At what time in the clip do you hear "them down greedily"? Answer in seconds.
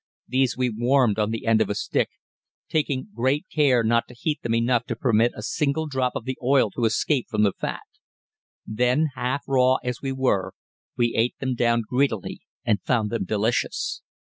11.37-12.41